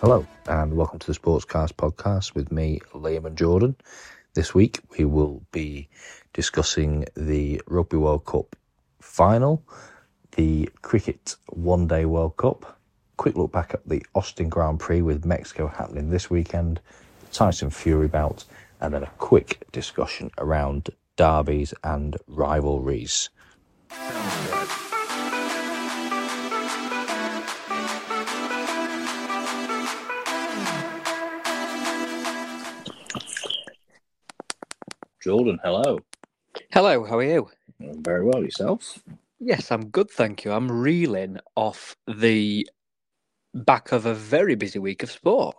[0.00, 3.74] Hello, and welcome to the Sportscast podcast with me, Liam and Jordan.
[4.34, 5.88] This week we will be
[6.34, 8.54] discussing the Rugby World Cup
[9.00, 9.62] final,
[10.36, 12.78] the Cricket One Day World Cup,
[13.16, 16.80] quick look back at the Austin Grand Prix with Mexico happening this weekend,
[17.20, 18.44] the Tyson Fury bout,
[18.82, 23.30] and then a quick discussion around derbies and rivalries.
[35.22, 35.98] Jordan, hello.
[36.70, 37.48] Hello, how are you?
[37.80, 39.02] I'm very well, yourself?
[39.40, 40.52] Yes, I'm good, thank you.
[40.52, 42.68] I'm reeling off the
[43.54, 45.56] back of a very busy week of sport.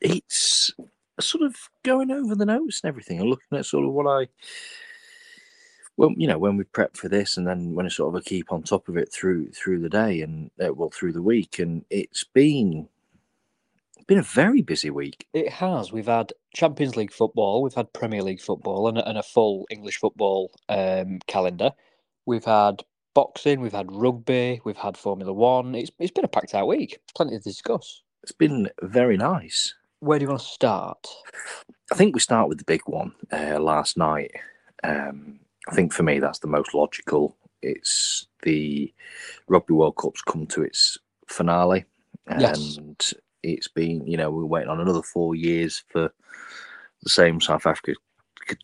[0.00, 0.72] It's
[1.20, 4.26] sort of going over the notes and everything and looking at sort of what I
[5.98, 8.52] well, you know, when we prep for this, and then when I sort of keep
[8.52, 11.84] on top of it through through the day and uh, well through the week, and
[11.90, 12.88] it's been
[14.06, 15.26] been a very busy week.
[15.34, 15.92] It has.
[15.92, 19.98] We've had Champions League football, we've had Premier League football, and, and a full English
[19.98, 21.72] football um, calendar.
[22.24, 25.74] We've had boxing, we've had rugby, we've had Formula One.
[25.74, 27.00] It's it's been a packed out week.
[27.16, 28.02] Plenty to discuss.
[28.22, 29.74] It's been very nice.
[29.98, 31.08] Where do you want to start?
[31.90, 34.30] I think we start with the big one uh, last night.
[34.84, 37.36] Um, I think for me that's the most logical.
[37.62, 38.92] It's the
[39.48, 41.86] Rugby World Cup's come to its finale,
[42.28, 42.80] and Yes.
[43.42, 46.10] it's been you know we're waiting on another four years for
[47.02, 47.94] the same South Africa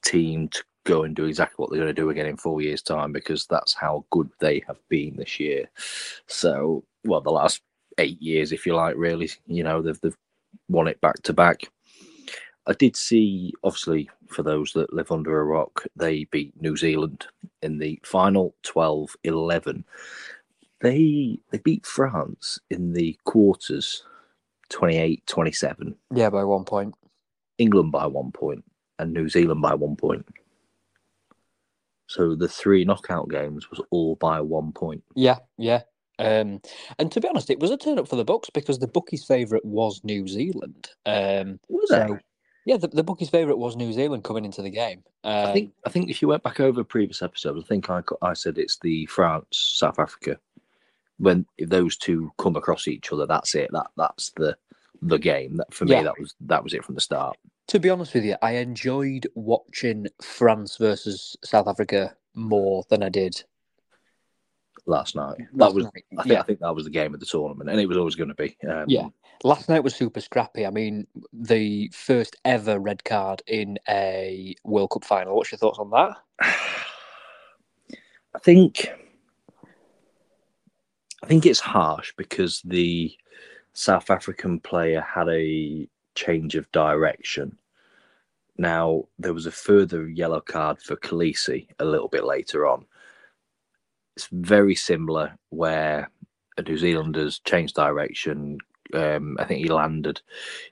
[0.04, 2.82] team to go and do exactly what they're going to do again in four years'
[2.82, 5.70] time because that's how good they have been this year.
[6.28, 7.62] So, well, the last
[7.98, 10.16] eight years, if you like, really, you know, they've they've
[10.68, 11.68] won it back to back.
[12.66, 17.26] I did see, obviously, for those that live under a rock, they beat New Zealand
[17.62, 19.84] in the final 12 11.
[20.80, 24.04] They, they beat France in the quarters
[24.70, 26.94] 28 27, Yeah, by one point.
[27.58, 28.64] England by one point,
[28.98, 30.26] and New Zealand by one point.
[32.06, 35.02] So the three knockout games was all by one point.
[35.14, 35.82] Yeah, yeah.
[36.18, 36.60] Um,
[36.98, 39.24] and to be honest, it was a turn up for the books because the bookies'
[39.24, 40.90] favourite was New Zealand.
[41.06, 42.18] Um, Was so,
[42.64, 45.02] yeah, the, the bookies' favourite was New Zealand coming into the game.
[45.22, 48.02] Um, I think I think if you went back over previous episodes, I think I
[48.22, 49.46] I said it's the France
[49.78, 50.38] South Africa.
[51.18, 53.70] When if those two come across each other, that's it.
[53.72, 54.56] That that's the
[55.02, 55.56] the game.
[55.58, 56.02] That for me, Yeah.
[56.04, 57.36] that was that was it from the start.
[57.68, 63.08] to be honest with you, I enjoyed watching France versus South Africa more than I
[63.10, 63.44] did
[64.86, 66.04] Last night, that last was night.
[66.18, 66.40] I think yeah.
[66.40, 68.34] I think that was the game of the tournament, and it was always going to
[68.34, 68.56] be.
[68.68, 69.08] Um, Yeah.
[69.42, 70.66] Last night was super scrappy.
[70.66, 75.36] I mean, the first ever red card in a World Cup final.
[75.36, 76.16] What's your thoughts on that?
[78.34, 78.90] I think
[81.24, 83.10] I think it's harsh because the
[83.72, 87.56] South African player had a change of direction.
[88.58, 92.84] Now there was a further yellow card for Kolisi a little bit later on.
[94.16, 96.10] It's very similar where
[96.58, 98.58] a New Zealander's changed direction.
[98.94, 100.20] Um, I think he landed.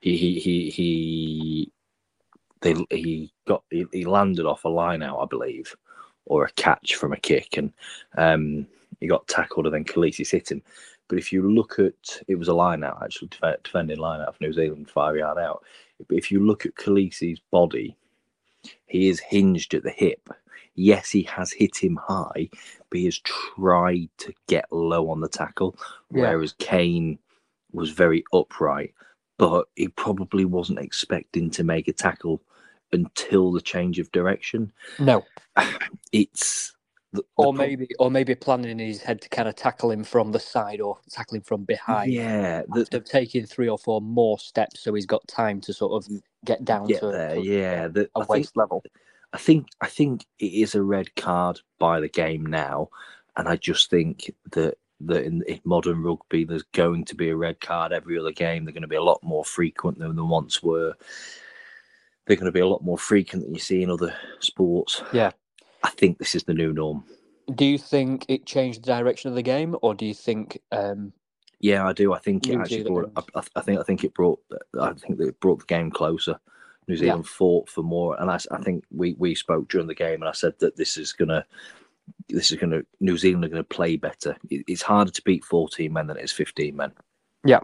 [0.01, 1.73] He he he he.
[2.61, 5.75] They he got he, he landed off a line out, I believe,
[6.27, 7.73] or a catch from a kick, and
[8.17, 8.67] um,
[9.01, 10.63] he got tackled, and then Kolisi's hit him.
[11.09, 14.37] But if you look at it was a line out actually, def- defending line out
[14.37, 15.65] for New Zealand, five yard out.
[16.09, 17.97] But if you look at Kolisi's body,
[18.87, 20.29] he is hinged at the hip.
[20.75, 22.51] Yes, he has hit him high,
[22.93, 25.77] he has tried to get low on the tackle,
[26.11, 26.23] Yeah.
[26.23, 27.19] whereas Cane
[27.73, 28.95] was very upright.
[29.39, 32.43] But he probably wasn't expecting to make a tackle
[32.93, 34.73] until the change of direction.
[34.99, 35.25] No.
[36.13, 36.75] It's
[37.13, 40.31] the, Or maybe, or maybe planning in his head to kind of tackle him from
[40.33, 42.13] the side or tackle him from behind.
[42.13, 45.93] yeah, the, After taking three or four more steps, so he's got time to sort
[46.05, 46.11] of
[46.45, 47.35] get down get to, there.
[47.37, 48.85] to Yeah, the, a waist level.
[49.33, 52.89] I think I think it is a red card by the game now,
[53.37, 54.77] and I just think that
[55.07, 58.65] that in, in modern rugby there's going to be a red card every other game.
[58.65, 60.95] They're going to be a lot more frequent than they once were.
[62.27, 65.03] They're going to be a lot more frequent than you see in other sports.
[65.13, 65.33] Yeah.
[65.83, 67.05] I think this is the new norm.
[67.53, 71.13] Do you think it changed the direction of the game, or do you think um,
[71.59, 72.13] Yeah, I do.
[72.13, 73.11] I think it actually brought.
[73.17, 73.81] I, I think.
[73.81, 74.41] I think it brought.
[74.81, 76.39] I think that it brought the game closer.
[76.89, 80.29] New Zealand fought for more, and I think we we spoke during the game, and
[80.29, 81.45] I said that this is gonna.
[82.29, 82.83] This is gonna.
[83.01, 84.37] New Zealand are gonna play better.
[84.51, 86.93] It's harder to beat fourteen men than it is fifteen men.
[87.45, 87.61] Yeah.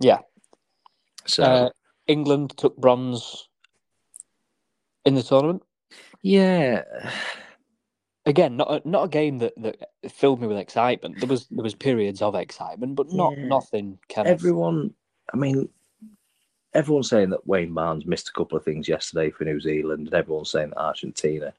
[0.00, 0.18] Yeah.
[1.26, 1.70] So uh,
[2.06, 3.48] England took bronze
[5.04, 5.62] in the tournament?
[6.22, 6.82] Yeah,
[8.26, 11.20] Again, not a, not a game that, that filled me with excitement.
[11.20, 13.46] There was there was periods of excitement, but not Yeah.
[13.46, 14.32] nothing kind of.
[14.32, 14.92] everyone.
[15.32, 15.68] I mean,
[16.76, 20.14] everyone's saying that Wayne Barnes missed a couple of things yesterday for New Zealand, and
[20.14, 21.52] everyone's saying that Argentina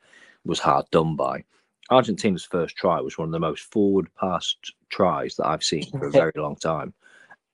[0.45, 1.43] was hard done by.
[1.89, 6.07] Argentina's first try was one of the most forward passed tries that I've seen for
[6.07, 6.93] a very long time.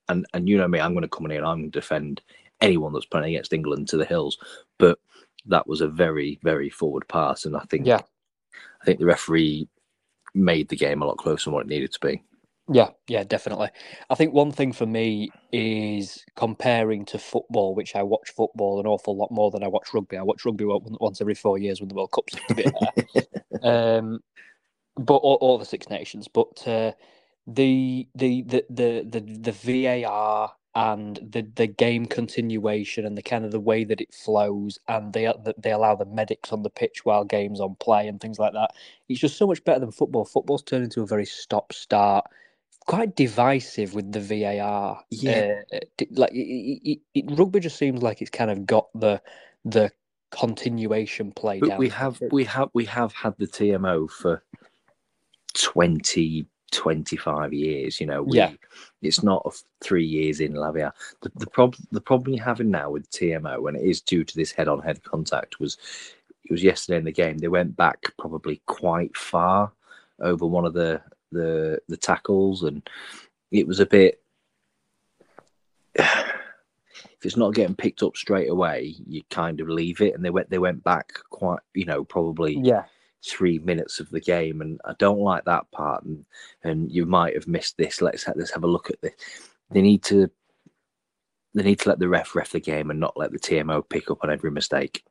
[0.10, 1.80] And and you know me, I'm going to come in here and I'm going to
[1.80, 2.21] defend
[2.60, 4.38] anyone that's playing against England to the hills.
[4.77, 5.00] But
[5.45, 8.01] that was a very very forward pass, and I think Yeah.
[8.81, 9.69] I think the referee
[10.33, 12.21] made the game a lot closer than what it needed to be.
[12.71, 13.69] Yeah, yeah, definitely.
[14.10, 18.88] I think one thing for me is comparing to football, which I watch football an
[18.88, 20.18] awful lot more than I watch rugby.
[20.18, 22.94] I watch rugby once every four years when the World Cup's be there.
[24.00, 24.21] um,
[24.98, 26.27] but all, all the Six Nations.
[26.27, 26.94] But uh,
[27.48, 33.45] the, the the the the the VAR and the the game continuation and the kind
[33.45, 37.06] of the way that it flows and they they allow the medics on the pitch
[37.06, 38.71] while games on play and things like that.
[39.09, 40.25] It's just so much better than football.
[40.25, 42.25] Football's turned into a very stop start.
[42.88, 45.03] Quite divisive with the VAR.
[45.09, 45.62] Yeah.
[45.74, 45.80] Uh,
[46.12, 49.21] like it, it, rugby just seems like it's kind of got the
[49.65, 49.91] the
[50.31, 51.77] continuation play But down.
[51.80, 54.44] we have we have we have had the TMO for
[55.53, 58.01] 20, 25 years.
[58.01, 58.51] You know, we, Yeah.
[59.01, 59.45] it's not
[59.81, 60.91] three years in Lavia.
[61.21, 64.35] The the problem the problem you're having now with TMO, and it is due to
[64.35, 65.77] this head on head contact, was
[66.44, 67.38] it was yesterday in the game.
[67.38, 69.71] They went back probably quite far
[70.19, 71.01] over one of the
[71.33, 72.88] the the tackles, and
[73.51, 74.21] it was a bit.
[76.95, 80.30] If it's not getting picked up straight away, you kind of leave it, and they
[80.30, 82.83] went they went back quite, you know, probably Yeah,
[83.25, 86.03] three minutes of the game, and I don't like that part.
[86.03, 86.25] And
[86.63, 88.01] and you might have missed this.
[88.01, 89.13] Let's ha- let's have a look at this.
[89.71, 90.30] They need to
[91.53, 94.12] they need to let the ref ref the game and not let the TMO pick
[94.12, 95.03] up on every mistake.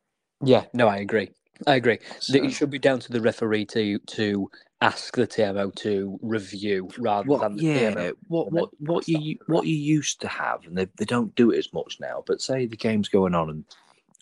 [0.45, 0.65] yeah.
[0.75, 1.31] No, I agree.
[1.67, 1.99] I agree.
[2.21, 4.51] So, It should be down to the referee to to
[4.83, 8.13] ask the TMO to review rather what, than the yeah, TMO.
[8.29, 11.59] what what what you what you used to have, and they, they don't do it
[11.59, 12.23] as much now.
[12.27, 13.65] But say the game's going on, and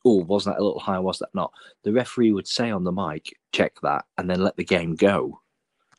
[0.05, 0.99] oh, was that a little high?
[0.99, 1.53] Was that not?
[1.83, 5.41] The referee would say on the mic, check that, and then let the game go.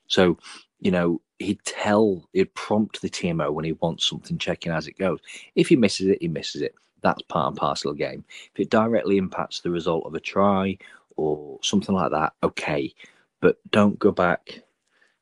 [0.07, 0.37] So,
[0.79, 4.97] you know, he'd tell, he'd prompt the TMO when he wants something checking as it
[4.97, 5.19] goes.
[5.55, 6.75] If he misses it, he misses it.
[7.01, 8.25] That's part and parcel of the game.
[8.53, 10.77] If it directly impacts the result of a try
[11.15, 12.93] or something like that, okay.
[13.41, 14.61] But don't go back,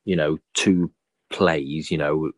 [0.05, 0.91] you know, two
[1.29, 2.31] plays, you know,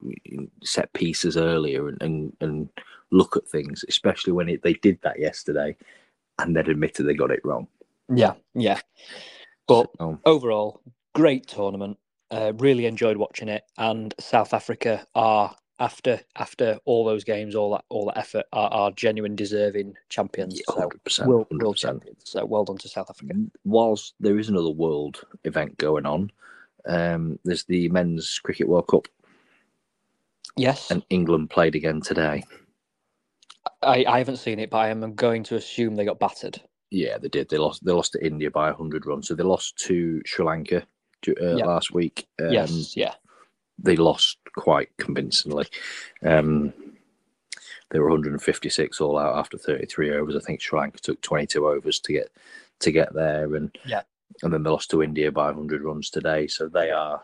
[0.63, 2.69] set pieces earlier and, and, and
[3.11, 5.75] look at things, especially when it, they did that yesterday
[6.39, 7.67] and then admitted they got it wrong.
[8.13, 8.79] Yeah, yeah.
[9.67, 10.81] But So, overall,
[11.13, 11.97] great tournament.
[12.29, 17.71] Uh, really enjoyed watching it, and South Africa are after after all those games, all
[17.71, 20.59] that all that effort, are, are genuine deserving champions.
[20.59, 21.27] yeah, so 100%.
[21.27, 22.21] world, world champions.
[22.23, 23.33] So well done to South Africa.
[23.65, 26.31] whilst there is another world event going on,
[26.87, 29.07] um, there's the Men's Cricket World Cup,
[30.55, 32.43] Yes, and England played again today.
[33.81, 36.61] I, I haven't seen it, but I am going to assume they got battered.
[36.91, 37.49] Yeah, they did.
[37.49, 37.83] They lost.
[37.83, 39.27] They lost to India by 100 runs.
[39.27, 40.83] So they lost to Sri Lanka
[41.27, 41.65] uh, Yeah.
[41.65, 42.27] last week.
[42.39, 43.13] Um, yes, yeah,
[43.79, 45.65] they lost quite convincingly.
[46.23, 46.73] Um,
[47.89, 50.35] they were 156 all out after 33 overs.
[50.35, 52.29] I think Sri Lanka took 22 overs to get
[52.79, 54.01] to get there, and Yeah.
[54.43, 56.47] and then they lost to India by 100 runs today.
[56.47, 57.21] So they are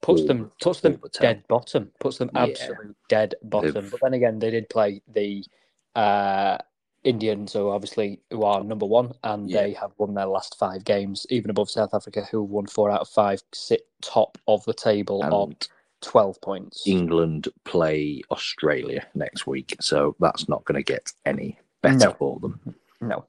[0.00, 1.92] puts all- them puts them the dead bottom.
[2.00, 2.42] Puts them Yeah.
[2.42, 3.72] absolute dead bottom.
[3.72, 5.44] They've- But then again, they did play the
[5.94, 6.58] uh,
[7.04, 9.62] Indians, who obviously who are number one, and Yeah.
[9.62, 13.00] they have won their last five games, even above South Africa, who won four out
[13.02, 15.68] of five, sit top of the table on and
[16.00, 16.82] twelve points.
[16.86, 19.76] England play Australia next week.
[19.80, 22.12] So that's not going to get any better No.
[22.18, 22.60] for them.
[23.00, 23.24] No,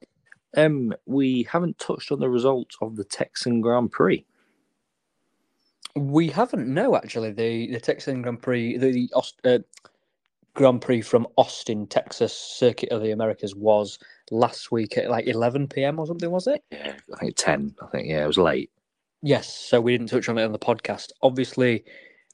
[0.56, 4.24] Um, we haven't touched on the result of the Texan Grand Prix.
[5.96, 6.72] we haven't.
[6.72, 9.10] No, actually, the the Texan Grand Prix, the, the
[9.44, 9.58] uh,
[10.54, 13.98] Grand Prix from Austin, Texas, Circuit of the Americas was
[14.30, 15.98] last week at like eleven p.m.
[15.98, 16.62] or something, was it?
[16.70, 17.74] Yeah, I think 10.
[17.82, 18.70] I think, yeah, it was late.
[19.22, 21.10] Yes, so we didn't touch on it on the podcast.
[21.22, 21.84] Obviously,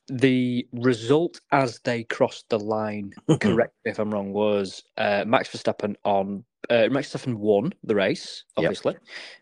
[0.09, 5.49] the result as they crossed the line, correct me if I'm wrong, was uh, Max
[5.51, 8.65] Verstappen on uh, Max Verstappen won the race, Yep.
[8.65, 8.97] obviously,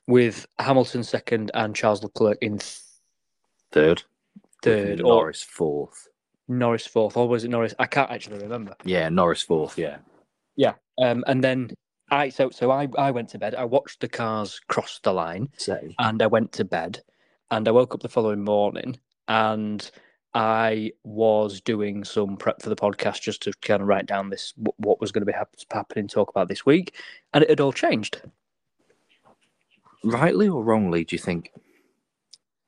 [0.07, 2.59] with Hamilton second and Charles Leclerc in
[3.73, 4.03] Third.
[4.63, 6.09] third, or Norris fourth.
[6.49, 7.75] Norris fourth, or was it Norris?
[7.79, 8.75] I can't actually remember.
[8.85, 9.79] Yeah, Norris fourth.
[9.79, 9.99] Yeah.
[10.99, 11.71] Um, and then
[12.11, 13.55] I so so I I went to bed.
[13.55, 15.49] I watched the cars cross the line.
[15.57, 15.95] Say.
[15.99, 17.01] and I went to bed
[17.51, 19.91] and I woke up the following morning and
[20.35, 24.55] I was doing some prep for the podcast just to kind of write down this
[24.77, 25.39] what was going to be
[25.71, 26.95] happening talk about this week
[27.35, 28.23] and it had all changed
[30.05, 31.05] rightly or wrongly?
[31.05, 31.51] Do you think?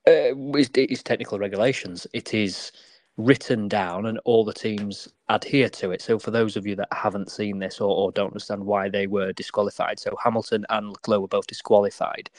[0.07, 2.07] Uh, it's, it's technical regulations.
[2.13, 2.73] It is
[3.17, 6.03] written down, and all the teams adhere to it.
[6.03, 9.07] So, for those of you that haven't seen this or, or don't understand why they
[9.07, 12.31] were disqualified, so Hamilton and Leclerc were both disqualified.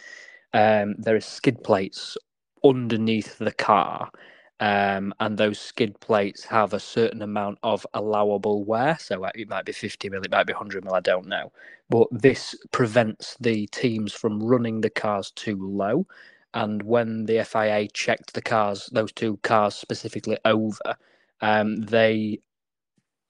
[0.54, 2.18] Um, there are skid plates
[2.64, 4.10] underneath the car,
[4.60, 8.98] um, and those skid plates have a certain amount of allowable wear.
[9.00, 11.52] So uh, it might be 50 mil, it might be 100 mil, I don't know.
[11.90, 16.08] But this prevents the teams from running the cars too low.
[16.56, 20.96] And when the FIA checked the cars, those two cars specifically over,
[21.42, 22.40] um, they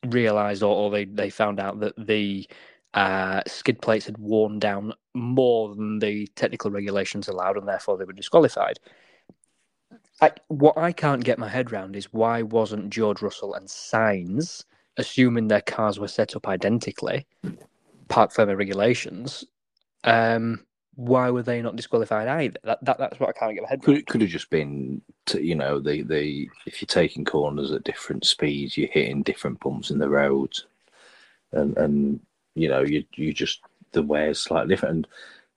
[0.08, 2.48] realised or, or, they, they found out that the
[2.94, 8.06] uh, skid plates had worn down more than the technical regulations allowed, and therefore they
[8.06, 8.80] were disqualified.
[10.22, 14.64] I, what I can't get my head around is why wasn't George Russell and Sainz,
[14.98, 17.28] assuming their cars were set up identically,
[18.08, 19.46] parc fermé regulations,
[20.04, 22.60] um, why were they not disqualified either?
[22.64, 24.00] That, that that's what I can't get my head could, around.
[24.00, 27.84] It could have just been, to, you know, the the if you're taking corners at
[27.84, 30.54] different speeds, you're hitting different bumps in the road,
[31.52, 32.20] and and
[32.56, 34.96] you know you you just the way is slightly different.
[34.96, 35.08] And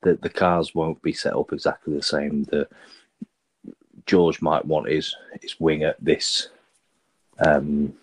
[0.03, 2.45] the the cars won't be set up exactly the same.
[2.45, 2.69] The
[4.09, 6.49] George might want his his wing at this,
[7.39, 7.95] um,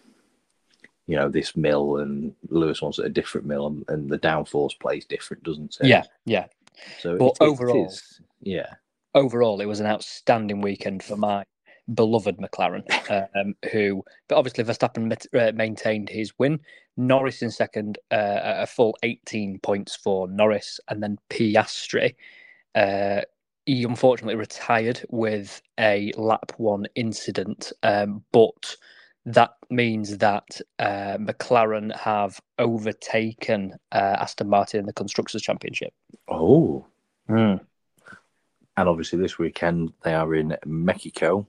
[1.08, 4.80] you know, this mill, and Lewis wants it a different mill, and, and the downforce
[4.80, 5.88] plays different, doesn't it?
[5.88, 6.46] Yeah, yeah.
[7.00, 8.76] So, but it, overall, it is, yeah,
[9.16, 11.44] overall, it was an outstanding weekend for my
[11.94, 12.84] beloved McLaren,
[13.36, 16.60] um, who, but obviously Verstappen met, uh, maintained his win.
[16.98, 22.16] Norris in second, uh, a full 18 points for Norris, and then Piastri
[22.76, 23.22] uh,
[23.66, 28.76] he unfortunately retired with a lap one incident, um, but
[29.26, 35.94] that means that uh, McLaren have overtaken uh, Aston Martin in the Constructors' Championship.
[36.28, 36.86] Oh.
[37.28, 37.60] Mm.
[38.78, 41.48] And obviously, this weekend they are in Mexico,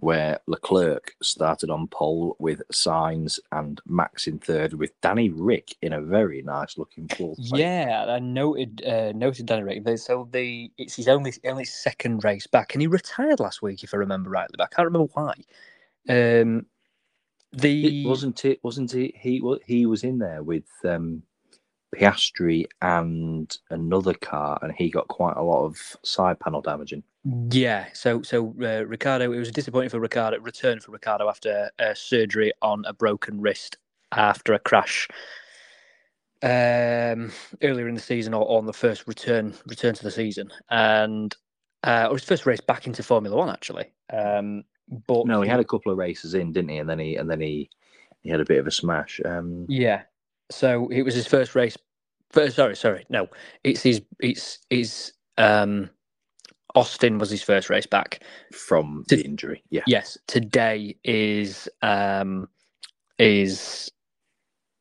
[0.00, 5.92] where Leclerc started on pole with Sainz and Max in third, with Danny Ric in
[5.92, 7.38] a very nice looking fourth.
[7.38, 9.98] Yeah, I noted uh, noted Danny Ric.
[9.98, 13.92] So the it's his only only second race back, and he retired last week, if
[13.92, 14.54] I remember rightly.
[14.56, 15.34] But I can't remember why.
[16.08, 16.66] Um,
[17.52, 21.22] the it wasn't it wasn't it he he was in there with um,
[21.94, 27.02] Piastri and another car, and he got quite a lot of side panel damaging.
[27.50, 30.38] Yeah, so so uh, Ricciardo, it was disappointing for Ricciardo.
[30.40, 33.76] Return for Ricciardo after uh, surgery on a broken wrist
[34.12, 35.08] after a crash
[36.42, 40.50] um, earlier in the season or, or on the first return return to the season,
[40.70, 41.34] and
[41.84, 43.92] uh, or his first race back into Formula One actually.
[44.12, 44.64] Um,
[45.06, 46.78] but no, he had a couple of races in, didn't he?
[46.78, 47.70] And then he and then he
[48.20, 49.20] he had a bit of a smash.
[49.24, 50.02] Um, yeah,
[50.50, 51.76] so it was his first race.
[52.30, 53.28] First, sorry, sorry, no,
[53.64, 55.90] it's his it's his um
[56.74, 59.62] Austin was his first race back from the injury.
[59.70, 59.82] Yeah.
[59.86, 60.18] Yes.
[60.26, 62.48] Today is um
[63.18, 63.90] is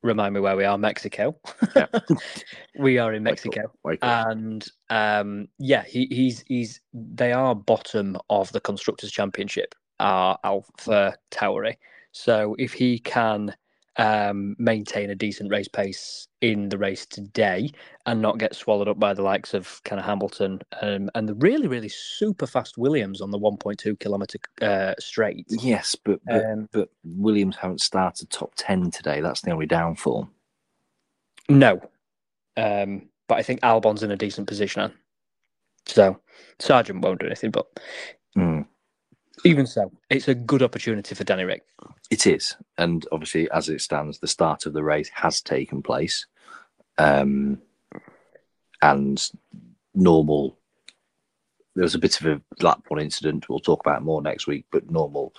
[0.04, 1.36] remind me where we are, Mexico.
[1.76, 1.88] Yeah.
[2.80, 3.62] we are in Mexico.
[3.62, 3.76] Wake up.
[3.84, 4.28] Wake up.
[4.30, 11.16] And um yeah, he, he's he's they are bottom of the constructors championship, are Alpha
[11.32, 11.76] Tauri.
[12.12, 13.56] So if he can
[13.98, 17.72] um, maintain a decent race pace in the race today
[18.06, 21.34] and not get swallowed up by the likes of kind of Hamilton um, and the
[21.36, 25.46] really, really super fast Williams on the 1.2 kilometer uh, straight.
[25.50, 29.20] Yes, but but, um, but Williams haven't started top 10 today.
[29.20, 30.30] That's the only downfall.
[31.50, 31.82] No.
[32.56, 34.94] Um, but I think Albon's in a decent position.
[35.86, 36.20] So
[36.60, 37.66] Sargeant won't do anything, but.
[38.38, 38.68] Mm.
[39.44, 41.64] Even so, it's a good opportunity for Danny Ric.
[42.10, 46.26] It is, and obviously, as it stands, the start of the race has taken place,
[46.98, 47.62] um,
[48.82, 49.30] and
[49.94, 50.58] normal.
[51.76, 53.48] There was a bit of a lap one incident.
[53.48, 55.36] We'll talk about more next week, but normal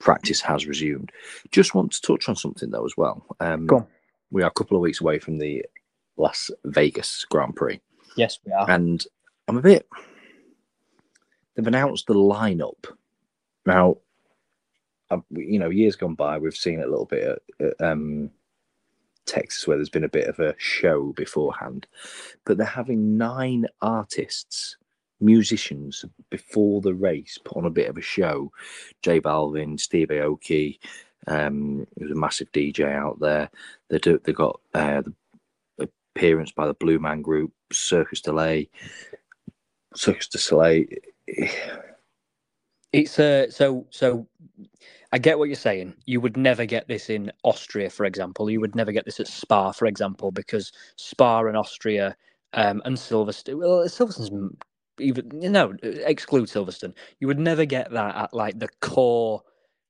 [0.00, 1.12] practice has resumed.
[1.52, 3.24] Just want to touch on something though as well.
[3.38, 3.68] Um,
[4.30, 5.64] we are a couple of weeks away from the
[6.16, 7.80] Las Vegas Grand Prix.
[8.16, 9.04] Yes, we are, and
[9.46, 9.88] I'm a bit.
[11.54, 12.86] They've announced the lineup
[13.66, 13.96] now,
[15.30, 18.30] you know, years gone by, we've seen a little bit at, um,
[19.26, 21.86] Texas where there's been a bit of a show beforehand,
[22.44, 24.76] but they're having nine artists,
[25.20, 28.52] musicians before the race put on a bit of a show.
[29.02, 30.78] J Balvin, Steve Aoki,
[31.26, 33.50] um, there's a massive DJ out there.
[33.88, 35.02] They do, they got uh,
[35.78, 38.68] the appearance by the Blue Man Group, Circus Delay,
[39.94, 40.84] Circus Soleil
[42.94, 44.26] it's uh, so so.
[45.12, 45.94] I get what you're saying.
[46.06, 48.50] You would never get this in Austria, for example.
[48.50, 52.16] You would never get this at Spa, for example, because Spa and Austria
[52.54, 53.58] um, and Silverstone.
[53.58, 54.30] Well, Silverstone's
[55.00, 56.94] even no, exclude Silverstone.
[57.20, 59.42] You would never get that at like the core.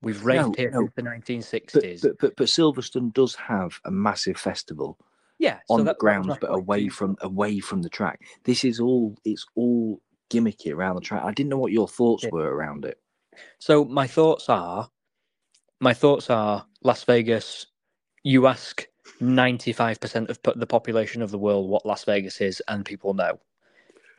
[0.02, 2.02] We've raced No, here no, since the 1960s.
[2.02, 4.98] but, but, but Silverstone does have a massive festival
[5.38, 8.20] yeah, on that- the grounds, but away from away from the track.
[8.44, 11.22] This is all it's all gimmicky around the track.
[11.24, 12.30] I didn't know what your thoughts Yeah.
[12.32, 12.98] were around it.
[13.58, 14.90] So my thoughts are,
[15.80, 17.66] my thoughts are Las Vegas.
[18.22, 18.86] You ask
[19.20, 23.38] ninety-five percent of the population of the world what Las Vegas is, and people know.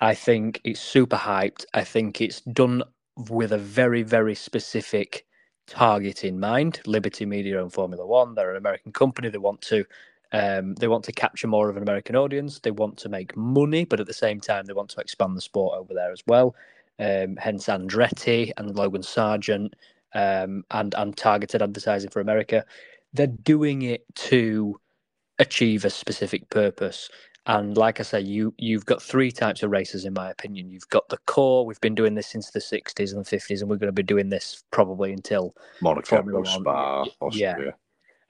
[0.02, 1.66] I think it's super hyped.
[1.74, 2.84] I think it's done
[3.30, 5.26] with a very, very specific
[5.68, 6.82] target in mind.
[6.86, 8.36] Liberty Media own Formula One.
[8.36, 9.30] They're an American company.
[9.30, 9.86] They want to,
[10.36, 12.60] um, they want to capture more of an American audience.
[12.60, 15.42] They want to make money, but at the same time, they want to expand the
[15.42, 16.56] sport over there as well.
[17.00, 19.72] Um, hence Andretti and Logan Sargeant
[20.14, 22.66] um, and and targeted advertising for America.
[23.14, 24.80] They're doing it to
[25.40, 27.10] achieve a specific purpose.
[27.48, 30.70] And like I say, you you've got three types of races, in my opinion.
[30.70, 31.66] You've got the core.
[31.66, 34.04] We've been doing this since the '60s and the '50s, and we're going to be
[34.04, 37.72] doing this probably until Monaco, Formula Spa, yeah.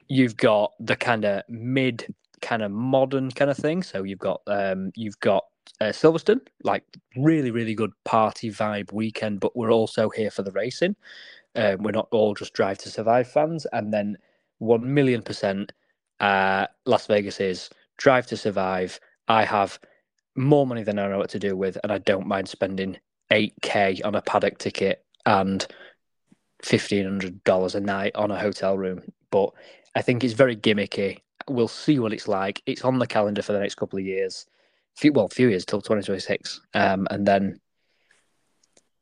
[0.08, 3.82] You've got the kind of mid, kind of modern kind of thing.
[3.82, 5.44] So you've got um, you've got
[5.80, 6.84] uh, Silverstone, like
[7.16, 10.96] really really good party vibe weekend, but we're also here for the racing.
[11.54, 13.66] Um, we're not all just drive to survive fans.
[13.72, 14.16] And then
[14.58, 15.72] one million percent,
[16.20, 19.00] uh, Las Vegas is drive to survive.
[19.28, 19.80] I have
[20.36, 22.98] more money than I know what to do with, and I don't mind spending
[23.32, 25.66] eight k on a paddock ticket and
[26.62, 29.02] fifteen hundred dollars a night on a hotel room.
[29.30, 29.50] But
[29.94, 31.20] I think it's very gimmicky.
[31.48, 32.62] We'll see what it's like.
[32.66, 34.46] It's on the calendar for the next couple of years.
[34.96, 37.60] Few, well, few years till twenty twenty six, um, and then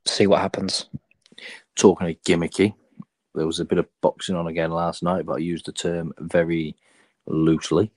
[0.07, 0.87] see what happens.
[1.77, 2.75] Talking of gimmicky,
[3.35, 6.13] there was a bit of boxing on again last night, but I used the term
[6.19, 6.77] very
[7.27, 7.93] loosely.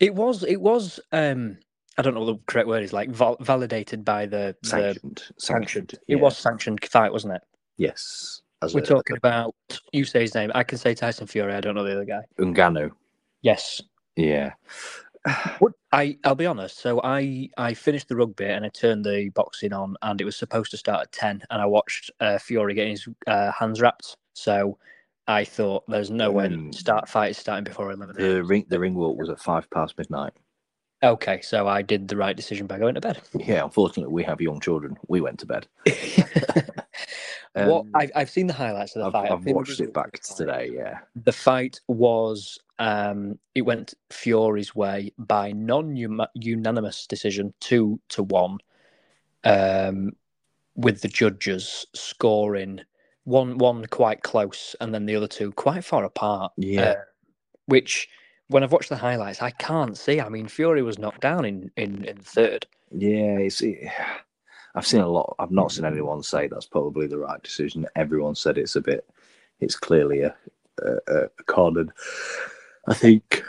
[0.00, 0.42] It was.
[0.42, 1.00] It was.
[1.12, 1.58] Um,
[1.98, 2.92] I don't know what the correct word is.
[2.92, 5.22] Like val- validated by the the Sanctioned.
[5.38, 5.94] sanctioned.
[6.06, 6.16] Yeah.
[6.16, 7.42] It was sanctioned fight, wasn't it?
[7.76, 8.42] Yes.
[8.62, 9.54] As We're a, talking about.
[9.92, 10.50] You say his name.
[10.54, 11.52] I can say Tyson Fury.
[11.52, 12.22] I don't know the other guy.
[12.38, 12.90] Ngannou.
[13.42, 13.82] Yes.
[14.16, 14.52] Yeah.
[15.58, 16.78] What I I'll be honest.
[16.78, 20.36] So I I finished the rugby and I turned the boxing on, and it was
[20.36, 24.16] supposed to start at ten, and I watched uh, Fury getting his uh, hands wrapped.
[24.34, 24.78] So
[25.26, 28.14] I thought there's no way start fight is starting before eleven.
[28.16, 30.32] The ring the ring walk was at five past midnight.
[31.02, 33.20] Okay, so I did the right decision by going to bed.
[33.34, 34.96] Yeah, unfortunately we have young children.
[35.08, 35.66] We went to bed.
[37.64, 39.32] what Um, I've, I've seen the highlights of the I've, fight.
[39.32, 40.36] I've the watched it back fight.
[40.36, 40.98] today, yeah.
[41.24, 48.58] The fight was um, it went Fury's way by non-unanimous decision, two to one,
[49.44, 50.12] um,
[50.74, 52.80] with the judges scoring
[53.24, 56.52] one one quite close and then the other two quite far apart.
[56.56, 56.82] Yeah.
[56.82, 56.94] uh,
[57.66, 58.08] which
[58.48, 60.20] when I've watched the highlights, I can't see.
[60.20, 62.66] I mean, Fury was knocked down in in, in third.
[62.92, 63.88] Yeah, it's it,
[64.76, 67.86] I've seen a lot I've not seen anyone say that's probably the right decision.
[67.96, 69.08] Everyone said it's a bit
[69.60, 70.36] it's clearly a
[70.82, 71.92] a, a
[72.86, 73.42] I think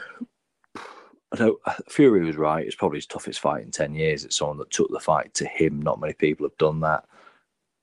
[1.33, 1.59] I don't
[1.89, 2.65] Fury was right.
[2.65, 4.23] It's probably his toughest fight in ten years.
[4.23, 5.81] It's someone that took the fight to him.
[5.81, 7.03] Not many people have done that.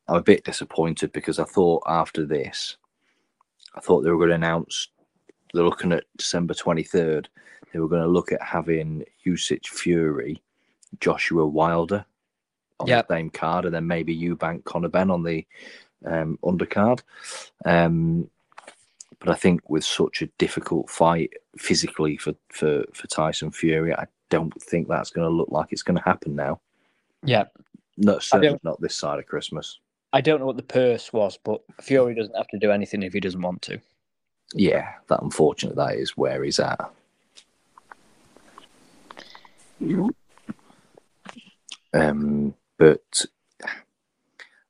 [0.09, 2.79] I'm a bit disappointed because I thought after this,
[3.75, 4.89] I thought they were going to announce
[5.53, 7.27] they're looking at December 23rd.
[7.73, 10.43] They were going to look at having Usyk Fury,
[11.01, 12.05] Joshua Wilder
[12.81, 13.09] on Yep.
[13.09, 15.47] the same card, and then maybe Eubank Conor Benn on the
[16.05, 17.03] um, undercard.
[17.65, 18.29] Um,
[19.21, 24.07] but I think with such a difficult fight physically for, for, for Tyson Fury, I
[24.29, 26.61] don't think that's going to look like it's going to happen now.
[27.23, 27.45] Yeah,
[27.97, 29.79] No, certainly don't- not this side of Christmas.
[30.13, 33.13] I don't know what the purse was, but Fury doesn't have to do anything if
[33.13, 33.81] he doesn't want to.
[34.55, 36.79] Yeah, that unfortunately that is where he's at.
[41.93, 43.25] Um, but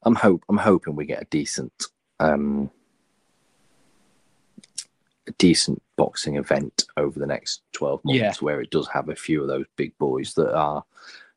[0.02, 1.72] I'm hope I'm hoping we get a decent
[2.20, 2.70] um
[5.26, 8.32] a decent boxing event over the next twelve months Yeah.
[8.40, 10.84] where it does have a few of those big boys that are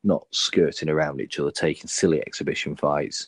[0.03, 3.27] not skirting around each other, taking silly exhibition fights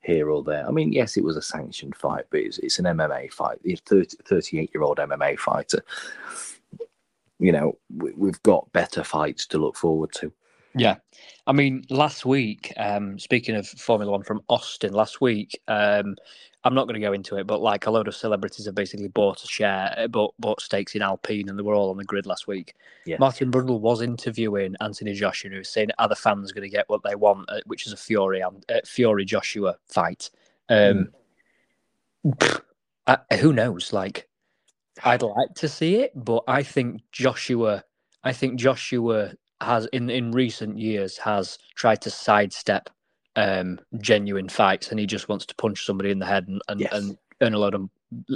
[0.00, 0.66] here or there.
[0.66, 3.58] I mean, yes, it was a sanctioned fight, but it's, it's an MMA fight.
[3.66, 5.82] A 38 year old MMA fighter.
[7.38, 10.32] You know, we, we've got better fights to look forward to.
[10.74, 10.96] Yeah.
[11.46, 16.16] I mean, last week, um, speaking of Formula One from Austin, last week, um,
[16.64, 19.08] I'm not going to go into it, but like a load of celebrities have basically
[19.08, 22.04] bought a share, uh, bought, bought stakes in Alpine, and they were all on the
[22.04, 22.74] grid last week.
[23.04, 23.18] Yeah.
[23.20, 26.88] Martin Brundle was interviewing Anthony Joshua, who was saying, "Are the fans going to get
[26.88, 30.30] what they want?" Uh, which is a Fury and uh, Fury Joshua fight.
[30.70, 31.10] Um,
[32.26, 32.60] pff,
[33.06, 33.92] I, who knows?
[33.92, 34.26] Like,
[35.04, 37.84] I'd like to see it, but I think Joshua,
[38.22, 42.90] I think Joshua has in in recent years has tried to sidestep
[43.36, 46.80] um, genuine fights, and he just wants to punch somebody in the head and and,
[46.80, 46.92] Yes.
[46.92, 47.88] and earn a lot of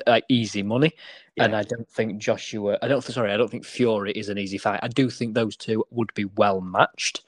[0.06, 0.92] like easy money.
[1.38, 2.78] And I don't think Joshua.
[2.82, 3.02] I don't.
[3.04, 4.80] Sorry, I don't think Fury is an easy fight.
[4.82, 7.24] I do think those two would be well matched,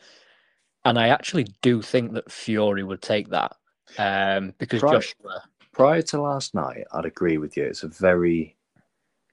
[0.84, 3.52] and I actually do think that Fury would take that
[3.98, 4.94] um, because Right.
[4.94, 5.42] Joshua.
[5.72, 7.64] Prior to last night, I'd agree with you.
[7.64, 8.56] It's a very,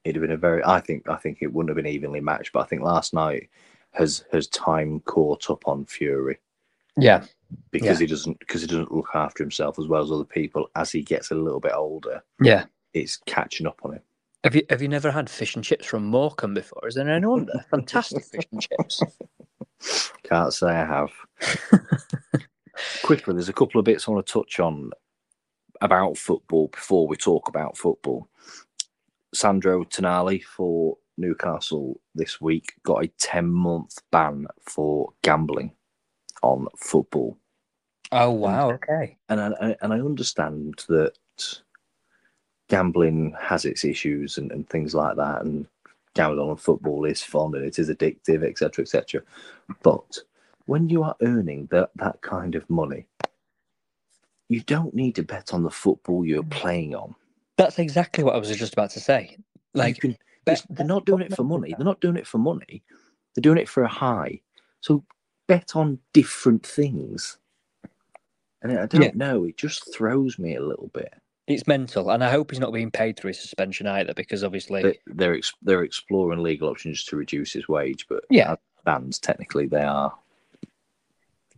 [0.06, 0.64] it'd have been a very.
[0.64, 3.50] I think I think it wouldn't have been evenly matched, but I think last night
[3.98, 6.38] has has time caught up on Fury
[6.98, 7.26] Yeah,
[7.72, 8.06] because Yeah.
[8.06, 10.70] he doesn't because he doesn't look after himself as well as other people.
[10.76, 12.66] As he gets a little bit older, yeah.
[12.94, 14.02] it's catching up on him.
[14.44, 16.88] Have you have you never had fish and chips from Morecambe before?
[16.88, 17.66] Is there any wonder?
[17.70, 19.02] Fantastic fish and chips.
[20.24, 21.12] Can't say I have.
[23.04, 24.92] Quickly, there's a couple of bits I want to touch on
[25.82, 28.28] about football before we talk about football.
[29.34, 35.72] Sandro Tonali for Newcastle this week got a 10 month ban for gambling
[36.44, 37.38] on football.
[38.12, 38.72] Oh wow!
[38.72, 39.18] Okay.
[39.28, 41.14] And I, and I understand that
[42.70, 45.42] gambling has its issues and, and things like that.
[45.42, 45.68] And
[46.14, 49.22] gambling on football is fun and it is addictive, etc., etc.
[49.84, 50.20] But
[50.66, 53.08] when you are earning that, that kind of money,
[54.50, 56.50] you don't need to bet on the football you're mm.
[56.50, 57.16] playing on.
[57.58, 59.38] That's exactly what I was just about to say.
[59.74, 61.74] Like, you can, bet- they're not doing it for money.
[61.78, 62.84] They're not doing it for money.
[63.36, 64.42] They're doing it for a high.
[64.82, 65.04] So
[65.48, 67.38] bet on different things.
[68.62, 69.12] And I don't Yeah.
[69.14, 69.44] know.
[69.46, 71.14] It just throws me a little bit.
[71.48, 74.84] it's mental, and I hope he's not being paid through his suspension either, because obviously,
[74.84, 78.56] They, they're they're exploring legal options to reduce his wage, but Yeah.
[78.84, 80.14] fans technically they are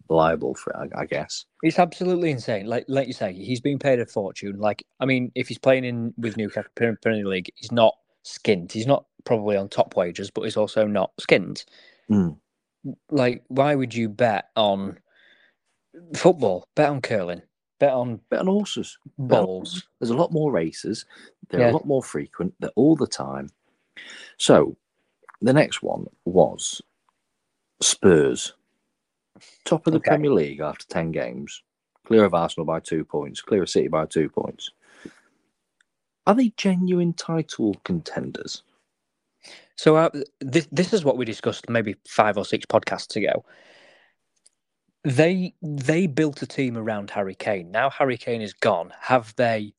[0.09, 0.91] liable for it.
[0.95, 1.45] I, guess.
[1.63, 2.65] it's absolutely insane.
[2.67, 4.59] Like, like you say, he's being paid a fortune.
[4.59, 7.95] Like, I mean, if he's playing in with Newcastle Premier League, he's not
[8.29, 8.71] skinned.
[8.71, 11.65] He's not probably on top wages, but he's also not skinned.
[12.09, 12.37] Mm.
[13.09, 14.97] Like, why would you bet on
[16.15, 16.67] football?
[16.75, 17.41] Bet on curling.
[17.79, 18.97] Bet on Bet on horses.
[19.17, 19.87] balls.
[19.99, 21.05] There's a lot more races.
[21.49, 21.71] They're Yeah.
[21.71, 22.53] a lot more frequent.
[22.59, 23.49] They're all the time.
[24.37, 24.77] So
[25.41, 26.81] the next one was
[27.81, 28.53] Spurs,
[29.63, 30.09] top of the Okay.
[30.09, 31.63] Premier League after ten games,
[32.05, 34.69] clear of Arsenal by two points, clear of City by two points.
[36.29, 38.61] Are they genuine title contenders?
[39.75, 43.43] So uh, this this is what we discussed maybe five or six podcasts ago.
[45.03, 47.71] They they built a team around Harry Kane.
[47.71, 48.93] Now Harry Kane is gone.
[49.01, 49.73] Have they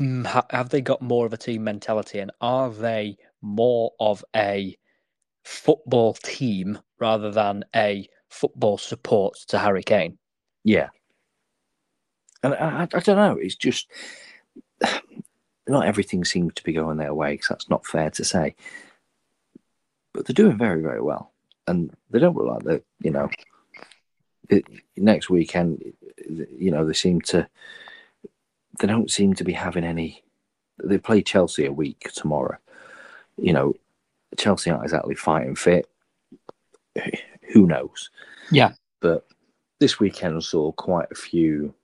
[0.00, 4.76] mm, have they got more of a team mentality, and are they more of a
[5.44, 10.18] football team rather than a football support to Harry Kane?
[10.64, 10.88] Yeah.
[12.42, 13.38] And I, I, I don't know.
[13.40, 13.88] It's just
[15.72, 18.54] not everything seems to be going their way because that's not fair to say.
[20.12, 21.32] But they're doing very, very well.
[21.66, 23.30] And they don't look like they're, you know,
[24.50, 25.82] it, next weekend,
[26.28, 27.48] you know, they seem to,
[28.78, 30.22] they don't seem to be having any.
[30.82, 32.58] They play Chelsea a week tomorrow.
[33.38, 33.74] You know,
[34.36, 35.88] Chelsea aren't exactly fighting fit.
[37.52, 38.10] Who knows?
[38.50, 38.72] Yeah.
[39.00, 39.26] But
[39.78, 41.74] this weekend saw quite a few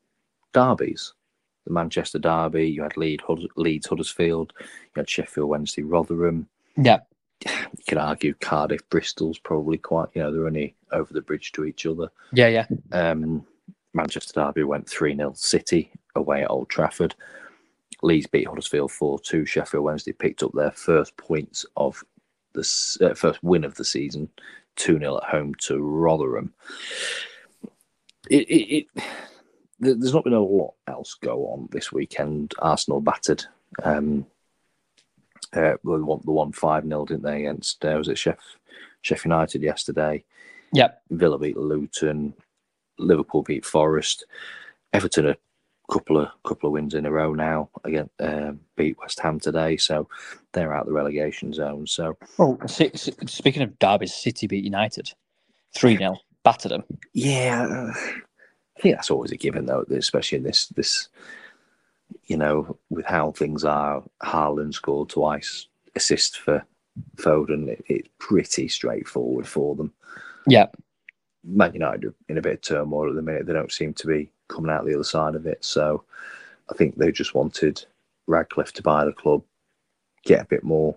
[0.53, 1.15] derbies.
[1.69, 3.23] The Manchester derby, you had Leeds,
[3.57, 6.49] Leeds Huddersfield, you had Sheffield Wednesday, Rotherham.
[6.77, 7.01] Yeah,
[7.45, 11.67] You could argue Cardiff, Bristol's probably quite, you know, they're only over the bridge to
[11.67, 12.09] each other.
[12.33, 12.67] yeah, yeah.
[12.93, 13.47] Um,
[13.93, 17.15] Manchester derby went 3 0 City away at Old Trafford.
[18.03, 19.45] Leeds beat Huddersfield 4 2.
[19.45, 22.03] Sheffield Wednesday picked up their first points of
[22.55, 24.31] the uh, first win of the season
[24.77, 26.55] 2 0 at home to Rotherham.
[28.31, 29.05] It, it, it,
[29.81, 32.55] there's not been a lot else go on this weekend.
[32.59, 33.45] Arsenal battered.
[33.83, 34.27] Um,
[35.53, 37.41] uh, well, they won the one five 0 didn't they?
[37.47, 38.39] Against uh, was it Chef
[39.03, 40.25] Chef United yesterday?
[40.73, 40.89] Yeah.
[41.11, 42.35] Villa beat Luton.
[42.99, 44.25] Liverpool beat Forest.
[44.93, 45.37] Everton a
[45.91, 47.71] couple of couple of wins in a row now.
[47.85, 50.09] Again, uh, beat West Ham today, so
[50.53, 51.87] they're out the relegation zone.
[51.87, 55.13] So Well, speaking of derbies, City beat United
[55.75, 56.85] three 0 battered them.
[57.13, 57.93] yeah,
[58.79, 61.09] I think that's always a given though, especially in this this
[62.27, 64.03] you know with how things are.
[64.23, 66.65] Haaland scored twice, assist for
[67.17, 67.69] Foden.
[67.69, 69.93] It, it's pretty straightforward for them.
[70.47, 70.67] Yeah,
[71.45, 73.47] Man United are in a bit of turmoil at the minute.
[73.47, 75.65] They don't seem to be coming out the other side of it.
[75.65, 76.05] So
[76.71, 77.85] I think they just wanted
[78.27, 79.43] Ratcliffe to buy the club,
[80.25, 80.95] get a bit more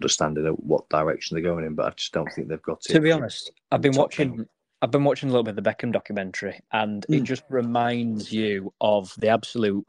[0.00, 1.74] understanding of what direction they're going in.
[1.74, 2.92] But I just don't think they've got it.
[2.92, 4.46] to be honest, I've been top watching.
[4.86, 7.24] I've been watching a little bit of the Beckham documentary, and it Mm.
[7.24, 9.84] just reminds you of the absolute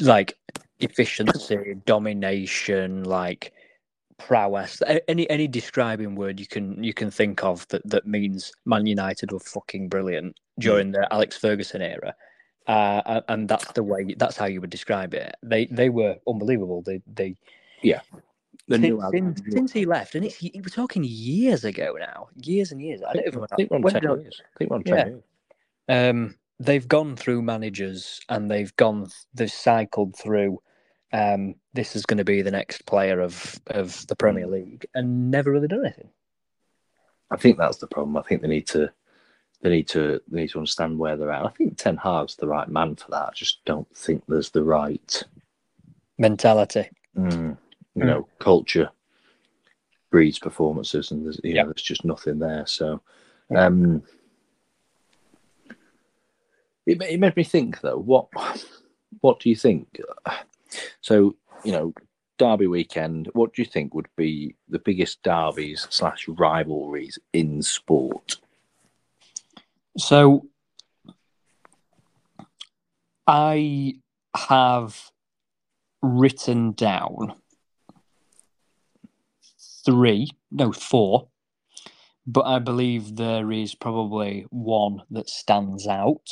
[0.00, 0.36] like
[0.80, 3.52] efficiency, domination, like
[4.18, 4.82] prowess.
[5.08, 9.32] Any any describing word you can you can think of that, that means Man United
[9.32, 12.16] were fucking brilliant during the Alex Ferguson era,
[12.66, 15.36] uh, and that's the way that's how you would describe it.
[15.44, 16.82] They they were unbelievable.
[16.82, 17.36] They they
[18.68, 22.28] The new since, Al- since, since he left, and it's we're talking years ago now,
[22.36, 23.02] years and years.
[23.02, 24.40] I I don't think, even I think we're on 10 years.
[24.42, 25.06] I think we're on Yeah.
[25.06, 25.22] years.
[25.88, 30.62] um, they've gone through managers and they've gone they've cycled through
[31.12, 35.30] um, this is going to be the next player of of the Premier League and
[35.30, 36.10] never really done anything.
[37.30, 38.16] I think that's the problem.
[38.16, 38.90] I think they need to
[39.60, 41.44] they need to they need to understand where they're at.
[41.44, 43.28] I think Ten Hag's the right man for that.
[43.28, 45.22] I just don't think there's the right
[46.18, 46.88] Mentality.
[47.16, 47.56] mm,
[47.94, 48.06] you Mm.
[48.06, 48.90] know culture
[50.10, 51.62] breeds performances, and there's you Yeah.
[51.62, 52.66] know there's just nothing there.
[52.66, 53.00] So
[53.54, 54.02] um,
[56.86, 57.98] it it made me think though.
[57.98, 58.28] What
[59.20, 60.00] what do you think?
[61.00, 61.92] So you know.
[62.38, 63.28] Derby weekend.
[63.34, 68.38] What do you think would be the biggest derbies slash rivalries in sport?
[69.96, 70.48] So
[73.28, 73.94] I
[74.34, 75.12] have
[76.02, 77.34] written down
[79.84, 81.28] three, no, four,
[82.26, 86.28] but I believe there is probably one that stands out.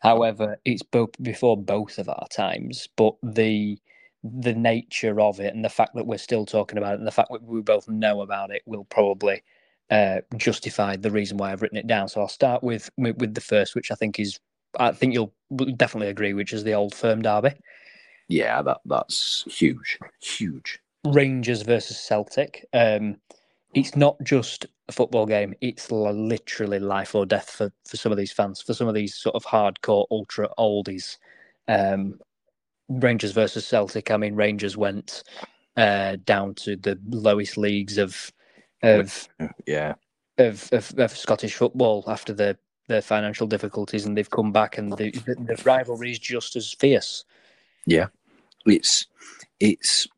[0.00, 3.78] However, it's both before both of our times, but the
[4.24, 7.12] the nature of it and the fact that we're still talking about it and the
[7.12, 9.42] fact that we both know about it will probably
[9.90, 12.08] uh, justify the reason why I've written it down.
[12.08, 14.38] So I'll start with with the first, which I think is
[14.78, 15.32] I think you'll
[15.76, 17.50] definitely agree, which is the old firm derby.
[18.28, 20.80] Yeah, that that's huge, huge.
[21.06, 22.66] Rangers versus Celtic.
[22.72, 23.16] Um,
[23.74, 28.18] it's not just a football game; it's literally life or death for, for some of
[28.18, 31.18] these fans, for some of these sort of hardcore ultra oldies.
[31.68, 32.18] Um,
[32.88, 34.10] Rangers versus Celtic.
[34.10, 35.22] I mean, Rangers went
[35.76, 38.32] uh, down to the lowest leagues of
[38.82, 39.28] of
[39.66, 39.94] Yeah,
[40.38, 42.58] of, of, of Scottish football after the
[42.88, 46.72] their financial difficulties, and they've come back, and the the, the rivalry is just as
[46.72, 47.24] fierce.
[47.86, 48.06] Yeah,
[48.66, 49.06] it's
[49.60, 50.08] it's.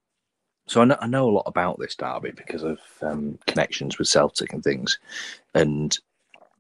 [0.71, 4.07] So I know I know a lot about this derby because of um, connections with
[4.07, 5.01] Celtic and things,
[5.53, 5.99] and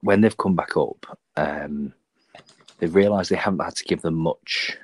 [0.01, 1.95] when they've come back up, um,
[2.79, 4.77] they've realised they haven't had to give them much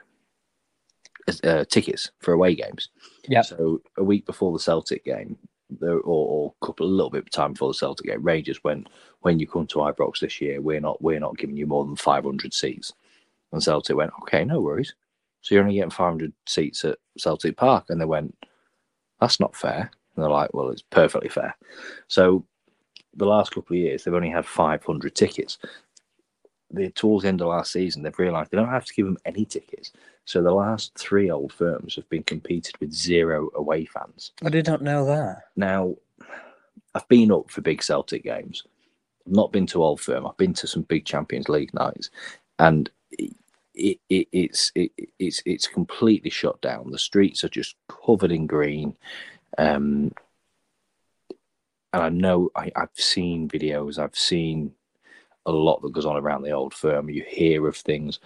[1.43, 2.91] uh, tickets for away games.
[3.27, 3.43] Yeah.
[3.43, 5.37] So a week before the Celtic game,
[5.83, 8.89] or, or a couple, a little bit of time before the Celtic game, Rangers went,
[9.23, 11.97] when you come to Ibrox this year, we're not we're not giving you more than
[11.97, 12.93] 500 seats.
[13.51, 14.95] And Celtic went, okay, no worries.
[15.41, 18.37] So you're only getting 500 seats at Celtic Park, and they went,
[19.21, 19.91] that's not fair.
[20.15, 21.57] And they're like, well, it's perfectly fair.
[22.09, 22.45] So
[23.15, 25.59] the last couple of years, they've only had 500 tickets.
[26.71, 29.19] They, towards the end of last season, they've realised they don't have to give them
[29.25, 29.93] any tickets.
[30.25, 34.33] So the last three old firms have been competed with zero away fans.
[34.45, 35.45] I did not know that.
[35.55, 35.95] Now,
[36.95, 38.65] I've been up for big Celtic games.
[39.27, 40.27] I've not been to Old Firm.
[40.27, 42.11] I've been to some big Champions League nights,
[42.59, 42.91] and
[43.77, 46.91] it, it, it, it's it, it's it's completely shut down.
[46.91, 48.97] The streets are just covered in green,
[49.59, 50.13] um,
[51.93, 53.99] and I know I, I've seen videos.
[53.99, 54.73] I've seen
[55.45, 57.11] a lot that goes on around the Old Firm.
[57.11, 58.19] You hear of things,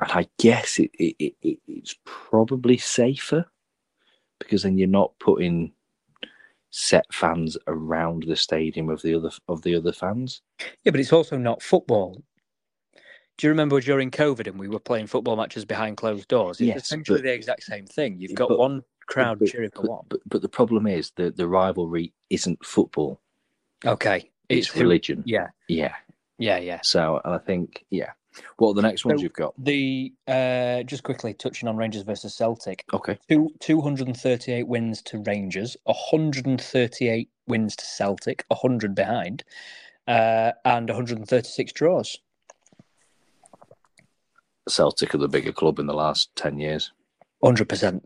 [0.00, 3.46] and I guess it, it, it it's probably safer
[4.38, 5.72] because then you're not putting
[6.70, 10.42] set fans around the stadium of the other of the other fans.
[10.84, 12.22] Yeah, but it's also not football.
[13.38, 16.58] Do you remember during COVID and we were playing football matches behind closed doors?
[16.60, 18.16] It's Yes, essentially but- the exact same thing.
[18.18, 20.04] You've got but- one crowd but, cheering for one.
[20.08, 23.20] But, but the problem is that the rivalry isn't football;
[23.84, 25.22] Okay, it's, who- religion.
[25.26, 25.94] Yeah, Yeah.
[26.38, 26.80] yeah, yeah.
[26.82, 28.12] So, and I think, yeah.
[28.58, 29.54] What are the next ones So- you've got?
[29.62, 32.84] The uh, just quickly touching on Rangers versus Celtic.
[32.92, 33.18] Okay.
[33.28, 39.42] Two, 238 wins to Rangers, 138 wins to Celtic, 100 behind,
[40.06, 42.18] uh, and 136 draws.
[44.68, 46.92] Celtic are the bigger club in the last ten years.
[47.42, 48.02] 100%.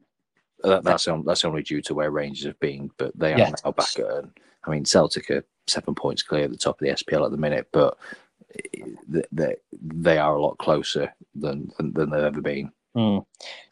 [0.62, 3.64] Uh, that's on, that's only due to where Rangers have been, but they are Yes.
[3.64, 4.24] now back at.
[4.64, 7.38] I mean, Celtic are seven points clear at the top of the SPL at the
[7.38, 7.96] minute, but
[9.30, 12.70] they they, are a lot closer than, than than they've ever been.
[12.94, 13.18] Hmm.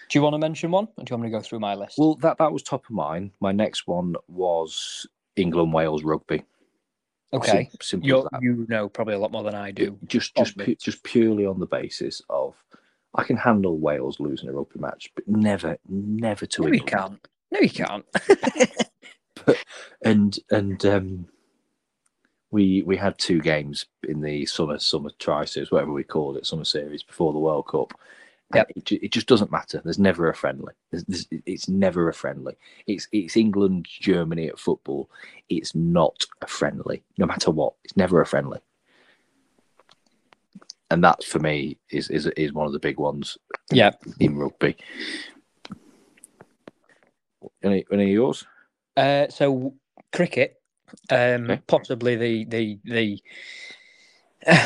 [0.09, 1.75] Do you want to mention one, or do you want me to go through my
[1.75, 1.99] list?
[1.99, 3.33] Well, that that was top of mine.
[3.41, 6.45] My next one was England Wales rugby.
[7.33, 7.71] Okay.
[7.81, 9.99] Sim- simple you know probably a lot more than I do.
[10.07, 12.55] Just just pu- just purely on the basis of
[13.15, 17.29] I can handle Wales losing a rugby match, but never never to No, you can't.
[17.51, 18.05] No, you can't.
[20.05, 21.29] and and um,
[22.51, 26.47] we we had two games in the summer summer tri series, whatever we called it,
[26.47, 27.93] summer series before the World Cup,
[28.55, 28.71] Yep.
[28.77, 29.81] It, it just doesn't matter.
[29.85, 30.73] There's never a friendly.
[30.91, 32.55] There's, there's, it's never a friendly.
[32.87, 35.11] It's it's England, Germany at football.
[35.51, 37.75] It's not a friendly, no matter what.
[37.85, 38.59] It's never a friendly.
[40.91, 43.37] And that for me is is is one of the big ones
[43.71, 43.91] Yeah.
[44.19, 44.77] in rugby.
[47.63, 48.47] Any any of yours?
[48.97, 49.75] Uh, so
[50.13, 50.61] cricket,
[51.11, 51.61] um, Okay.
[51.67, 52.79] possibly the the
[54.47, 54.63] the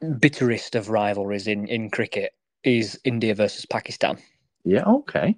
[0.18, 2.32] bitterest of rivalries in in cricket
[2.64, 4.18] is India versus Pakistan.
[4.64, 4.84] Yeah.
[4.84, 5.36] Okay.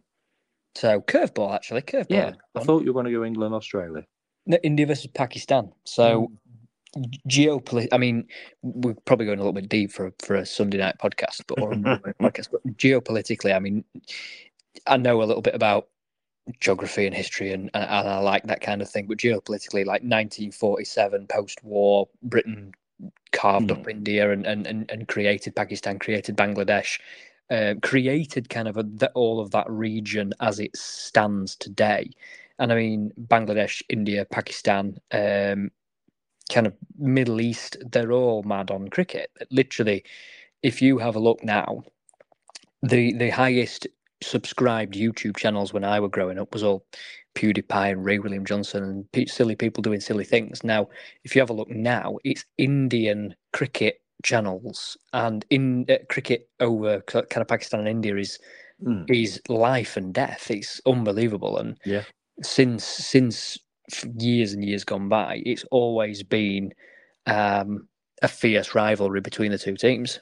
[0.75, 2.07] So curveball, actually, curveball.
[2.11, 2.33] Yeah.
[2.55, 4.05] I thought you were going to go England, Australia.
[4.47, 5.73] No, India versus Pakistan.
[5.85, 6.31] So
[6.97, 7.03] hmm.
[7.29, 7.89] geopolit.
[7.93, 8.27] I mean,
[8.63, 11.73] we're probably going a little bit deep for for a Sunday night podcast, but or
[11.73, 11.77] a
[12.21, 12.49] podcast.
[12.51, 13.85] But geopolitically, I mean,
[14.87, 15.89] I know a little bit about
[16.61, 19.07] geography and history, and, and I like that kind of thing.
[19.07, 22.73] But geopolitically, like 1947, post-war, Britain
[23.33, 23.73] carved Hmm.
[23.73, 27.01] up India and, and and and created Pakistan, created Bangladesh.
[27.51, 32.11] Uh, created kind of a, the, all of that region as it stands today,
[32.59, 35.71] and I mean Bangladesh, India, Pakistan, um,
[36.53, 39.31] kind of Middle East, they're all mad on cricket.
[39.51, 40.05] Literally,
[40.63, 41.85] if you have a look now,
[42.83, 43.89] the the highest
[44.23, 46.87] subscribed YouTube channels when I were growing up was all
[47.35, 48.83] PewDiePie and Ray William Johnson
[49.15, 50.65] and silly people doing silly things.
[50.65, 50.89] Now,
[51.25, 57.01] if you have a look now, it's Indian cricket channels and in uh, cricket over
[57.03, 58.39] kind of Pakistan and India is
[58.83, 59.09] Mm.
[59.09, 60.51] is life and death.
[60.51, 61.59] It's unbelievable.
[61.59, 62.03] And Yeah.
[62.43, 63.59] since since
[64.19, 66.75] years and years gone by, it's always been
[67.27, 67.89] um,
[68.21, 70.21] a fierce rivalry between the two teams.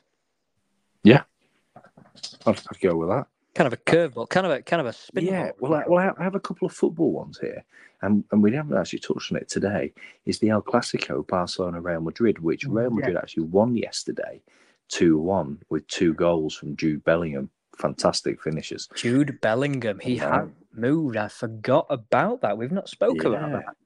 [2.46, 3.26] I'd, I'd go with that.
[3.54, 5.24] Kind of a curveball, kind of a kind of a spin.
[5.26, 5.70] Yeah, ball.
[5.70, 7.62] well, I, well, I- I have a couple of football ones here,
[8.00, 9.92] and and we haven't actually touched on it today.
[10.24, 12.96] Is the El Clasico, Barcelona Real Madrid, which mm, Real Yeah.
[12.96, 14.40] Madrid actually won yesterday,
[14.88, 17.50] two one with two goals from Jude Bellingham.
[17.78, 18.88] Fantastic finishes.
[18.94, 20.30] Jude Bellingham, he Wow.
[20.32, 21.16] had moved.
[21.16, 22.56] I forgot about that.
[22.56, 23.76] We've not spoke about that.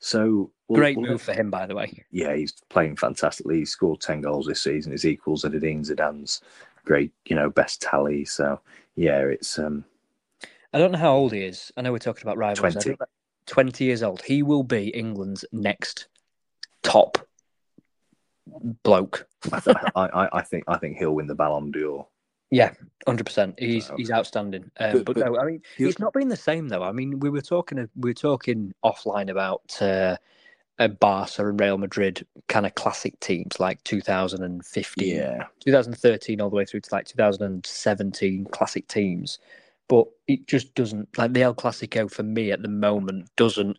[0.00, 2.04] So well- Great well, move for him, by the way.
[2.10, 3.58] Yeah, he's playing fantastically.
[3.58, 4.90] He scored ten goals this season.
[4.92, 6.40] His equals Zinedine Zidane's
[6.84, 8.24] great, you know, best tally.
[8.24, 8.60] So
[8.96, 9.84] yeah, it's um
[10.72, 11.70] I don't know how old he is.
[11.76, 12.76] I know we're talking about rivals.
[12.76, 12.96] I 20.
[13.46, 14.22] 20 years old.
[14.22, 16.06] He will be England's next
[16.82, 17.18] top
[18.82, 19.26] bloke.
[19.52, 22.06] I, th- I, I, I think I think he'll win the Ballon d'Or.
[22.50, 22.72] Yeah,
[23.06, 23.54] hundred percent.
[23.58, 24.70] He's So- he's outstanding.
[24.78, 26.82] Um, But- but, but no, I mean, he's not been the same though.
[26.82, 30.16] I mean, we were talking we were talking offline about uh,
[30.78, 36.56] uh, Barca and Real Madrid kind of classic teams like 2015, Yeah, 2013, all the
[36.56, 39.38] way through to like 2017 classic teams.
[39.88, 43.78] But it just doesn't like the El Clasico for me at the moment doesn't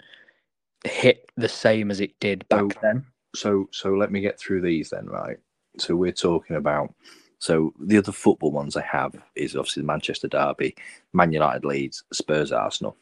[0.85, 3.05] hit the same as it did back Oh, then.
[3.35, 5.37] so so let me get through these then, right?
[5.79, 6.93] So we're talking about
[7.39, 10.75] so the other football ones I have is obviously the Manchester Derby,
[11.13, 12.97] Man United Leeds, Spurs Arsenal.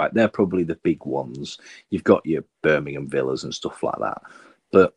[0.00, 1.58] Right, they're probably the big ones.
[1.90, 4.22] You've got your Birmingham Villas and stuff like that.
[4.72, 4.94] But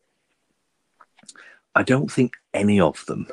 [1.74, 3.26] I don't think any of them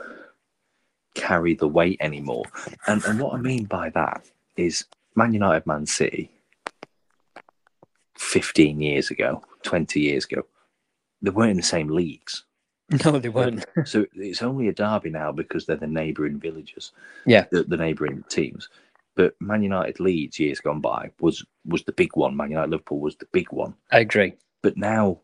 [1.13, 2.43] carry the weight anymore.
[2.87, 4.25] And and what I mean by that
[4.57, 4.83] is
[5.15, 6.29] Man United Man City
[8.17, 10.45] 15 years ago, 20 years ago,
[11.21, 12.43] they weren't in the same leagues.
[13.05, 13.63] No, they weren't.
[13.85, 16.91] So it's only a derby now because they're the neighbouring villages,
[17.25, 17.45] Yeah.
[17.49, 18.67] the, the neighbouring teams.
[19.15, 22.35] But Man United Leeds years gone by was was the big one.
[22.35, 23.73] Man United Liverpool was the big one.
[23.91, 24.33] I agree.
[24.63, 25.19] But now,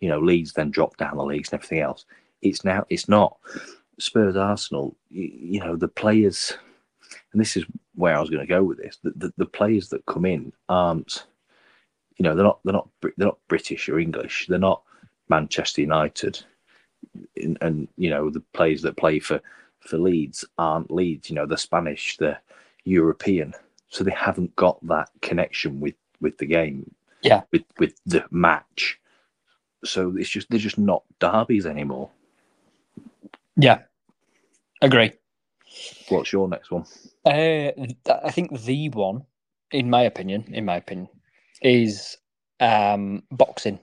[0.00, 2.04] you know, Leeds then dropped down the leagues and everything else.
[2.42, 3.36] It's now it's not
[3.98, 4.96] Spurs Arsenal.
[5.08, 6.52] You, you know the players,
[7.32, 7.64] and this is
[7.94, 8.98] where I was going to go with this.
[9.02, 11.26] The, the the players that come in aren't,
[12.16, 14.46] you know, they're not they're not they're not British or English.
[14.48, 14.82] They're not
[15.28, 16.42] Manchester United,
[17.36, 19.40] and, and you know the players that play for
[19.80, 21.30] for Leeds aren't Leeds.
[21.30, 22.40] You know they're Spanish, they're
[22.86, 23.52] European,
[23.88, 26.90] so they haven't got that connection with with the game.
[27.22, 27.42] Yeah.
[27.52, 29.00] with with the match.
[29.84, 32.10] So it's just they're just not derbies anymore.
[33.56, 33.80] Yeah,
[34.82, 35.12] agree.
[36.08, 36.84] What's your next one?
[37.24, 37.72] Uh,
[38.24, 39.24] I think the one,
[39.72, 41.08] in my opinion, in my opinion,
[41.62, 42.16] is
[42.60, 43.80] um, boxing.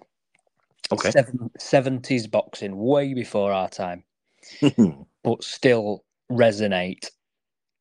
[0.92, 1.12] Okay.
[1.12, 4.04] 70s boxing, way before our time,
[5.24, 7.10] but still resonate.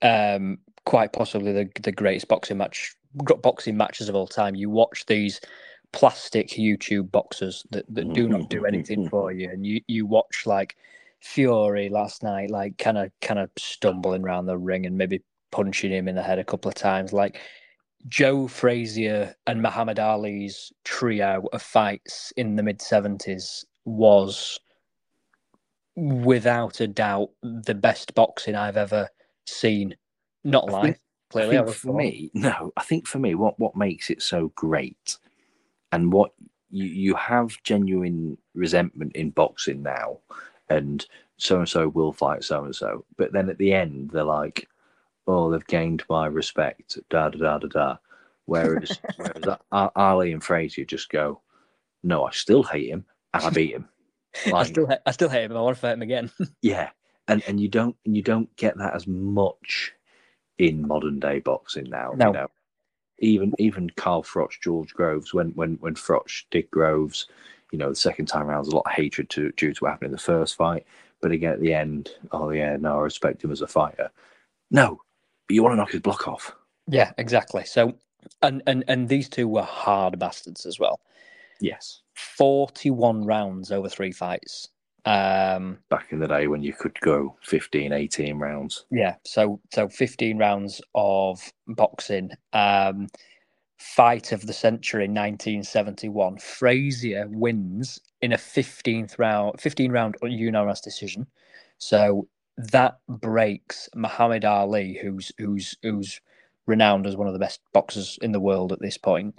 [0.00, 4.54] Um, quite possibly the the greatest boxing match, boxing matches of all time.
[4.54, 5.40] You watch these
[5.92, 9.08] plastic YouTube boxers that, that do not do anything mm-hmm.
[9.08, 10.76] for you, and you you watch like
[11.20, 15.92] Fury last night, like kind of kind of stumbling around the ring and maybe punching
[15.92, 17.40] him in the head a couple of times, like.
[18.08, 24.58] Joe Frazier and Muhammad Ali's trio of fights in the mid 70s was
[25.96, 29.08] without a doubt the best boxing I've ever
[29.46, 29.96] seen.
[30.44, 30.98] Not I live, think-
[31.30, 31.58] clearly.
[31.58, 35.18] I think for me, no, I think for me, what what makes it so great,
[35.92, 36.32] and what
[36.70, 40.18] you you have genuine resentment in boxing now,
[40.68, 44.24] and so and so will fight so and so, but then at the end they're
[44.24, 44.68] like,
[45.26, 47.96] oh, they've gained my respect, da da da da da.
[48.46, 51.40] Whereas whereas Ali and Frazier just go,
[52.02, 53.88] no, I still hate him and I beat him.
[54.54, 55.56] I still, ha- I still hate him.
[55.56, 56.30] I want to fight him again.
[56.62, 56.90] yeah,
[57.28, 59.92] and and you don't and you don't get that as much
[60.62, 62.12] in modern day boxing now.
[62.16, 62.28] No.
[62.28, 62.48] You know,
[63.18, 67.26] even even Carl Froch, George Groves, when when when Froch did Groves,
[67.72, 69.90] you know, the second time around, there's a lot of hatred to, due to what
[69.90, 70.86] happened in the first fight.
[71.20, 74.10] But again, at the end, oh yeah, no, I respect him as a fighter.
[74.70, 75.00] No,
[75.46, 76.54] but you want to knock his block off.
[76.88, 77.64] yeah, exactly.
[77.64, 77.94] So,
[78.40, 81.00] and and and these two were hard bastards as well.
[81.60, 82.02] Yes.
[82.14, 84.68] 41 rounds over three fights.
[85.04, 88.84] Um, Back in the day when you could go 15, 18 rounds.
[88.90, 92.30] yeah, so so 15 rounds of boxing.
[92.52, 93.08] Um,
[93.78, 96.38] fight of the century 1971.
[96.38, 101.26] Frazier wins in a 15th round 15 round unanimous decision.
[101.78, 106.20] So that breaks Muhammad Ali who's who's who's
[106.66, 109.36] renowned as one of the best boxers in the world at this point.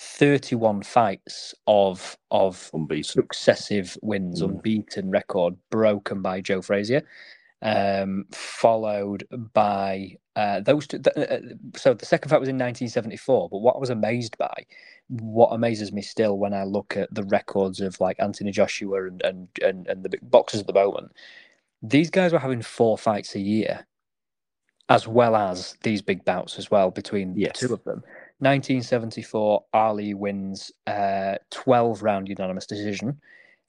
[0.00, 3.28] 31 fights of of Unbeaten.
[3.30, 4.42] successive wins, Mm.
[4.42, 7.02] unbeaten record broken by Joe Frazier,
[7.62, 11.00] um, followed by uh, those two.
[11.00, 11.38] th- uh,
[11.76, 13.50] so the second fight was in 1974.
[13.50, 14.66] But what I was amazed by,
[15.08, 19.22] what amazes me still when I look at the records of like Anthony Joshua and
[19.22, 21.12] and and, and the big boxers at the moment,
[21.82, 23.86] these guys were having four fights a year,
[24.88, 27.52] as well as these big bouts as well between Yes.
[27.60, 28.04] the two of them.
[28.42, 33.20] 1974, Ali wins uh, 12 round unanimous decision.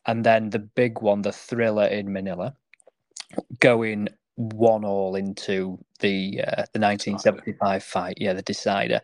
[0.08, 2.56] And then the big one, the thriller in Manila,
[3.60, 8.18] going one all into the uh, the 1975 fight.
[8.20, 9.02] Yeah, the decider.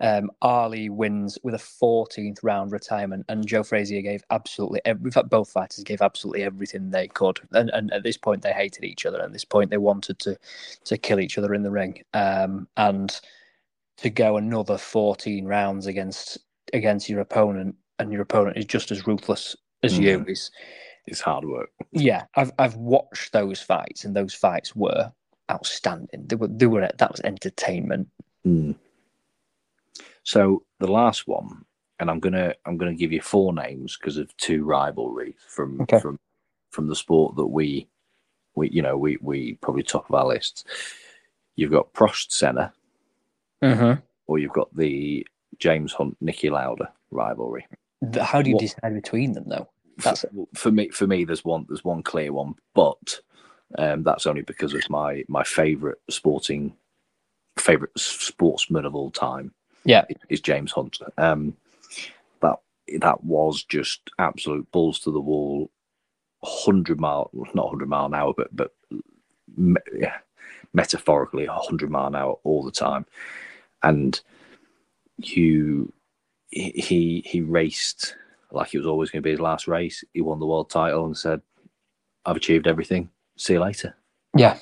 [0.00, 5.08] Um, Ali wins with a 14th round retirement, and Joe Frazier gave absolutely every.
[5.08, 8.52] In fact, both fighters gave absolutely everything they could, and, and at this point they
[8.52, 9.20] hated each other.
[9.22, 10.38] At this point, they wanted to
[10.84, 13.20] to kill each other in the ring, um, and
[13.98, 16.38] to go another 14 rounds against
[16.72, 20.28] against your opponent, and your opponent is just as ruthless as you Mhm.
[20.30, 20.50] is
[21.06, 21.70] It's hard work.
[21.92, 25.12] yeah, I've I've watched those fights, and those fights were
[25.50, 26.26] outstanding.
[26.26, 28.08] They were they were that was entertainment.
[28.46, 28.76] Mm.
[30.22, 31.64] So the last one,
[31.98, 35.98] and I'm gonna I'm gonna give you four names because of two rivalries from Okay.
[36.00, 36.18] from
[36.70, 37.88] from the sport that we
[38.54, 40.64] we you know we we probably top of our lists.
[41.56, 42.72] You've got Prost Senna,
[43.62, 44.00] Mm-hmm.
[44.26, 45.26] or you've got the
[45.58, 47.66] James Hunt Niki Lauda rivalry.
[48.20, 49.68] How do you What- decide between them, though?
[50.04, 53.20] That's for, for me for me there's one there's one clear one, but
[53.76, 56.76] um, that's only because it's my my favorite sporting
[57.58, 59.52] favorite sportsman of all time.
[59.84, 60.04] Yeah.
[60.28, 60.98] is James Hunt.
[61.16, 61.56] Um,
[62.40, 62.58] that
[63.00, 65.68] that was just absolute balls to the wall,
[66.44, 68.70] hundred mile not hundred mile an hour, but but
[69.56, 70.18] me- yeah,
[70.72, 73.04] metaphorically hundred mile an hour all the time,
[73.82, 74.20] and
[75.16, 75.92] you
[76.50, 78.16] he he, raced
[78.50, 80.02] like it was always going to be his last race.
[80.14, 81.42] He won the world title and said,
[82.24, 83.10] "I've achieved everything.
[83.36, 83.94] See you later."
[84.36, 84.58] yeah,